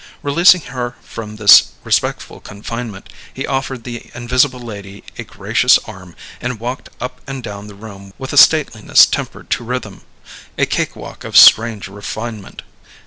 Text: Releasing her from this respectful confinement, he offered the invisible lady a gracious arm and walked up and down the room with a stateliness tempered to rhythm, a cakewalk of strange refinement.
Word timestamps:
Releasing 0.23 0.61
her 0.61 0.95
from 1.03 1.35
this 1.35 1.73
respectful 1.83 2.39
confinement, 2.39 3.07
he 3.31 3.45
offered 3.45 3.83
the 3.83 4.09
invisible 4.15 4.59
lady 4.59 5.03
a 5.19 5.23
gracious 5.23 5.77
arm 5.85 6.15
and 6.41 6.59
walked 6.59 6.89
up 6.99 7.21
and 7.27 7.43
down 7.43 7.67
the 7.67 7.75
room 7.75 8.11
with 8.17 8.33
a 8.33 8.37
stateliness 8.37 9.05
tempered 9.05 9.51
to 9.51 9.63
rhythm, 9.63 10.01
a 10.57 10.65
cakewalk 10.65 11.23
of 11.23 11.37
strange 11.37 11.87
refinement. 11.87 12.63